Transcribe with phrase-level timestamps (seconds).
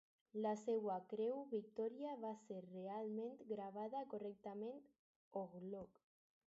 [0.43, 4.83] La seva Creu Victoria va ser realment gravada correctament
[5.43, 6.07] Horlock.